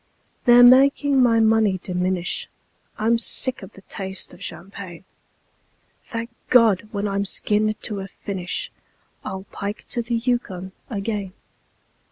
They're 0.45 0.63
making 0.63 1.21
my 1.21 1.39
money 1.39 1.77
diminish; 1.77 2.47
I'm 2.97 3.19
sick 3.19 3.61
of 3.61 3.73
the 3.73 3.83
taste 3.83 4.33
of 4.33 4.43
champagne. 4.43 5.03
Thank 6.03 6.31
God! 6.49 6.87
when 6.91 7.07
I'm 7.07 7.23
skinned 7.23 7.79
to 7.83 7.99
a 7.99 8.07
finish 8.07 8.71
I'll 9.23 9.43
pike 9.51 9.85
to 9.89 10.01
the 10.01 10.15
Yukon 10.15 10.71
again. 10.89 11.33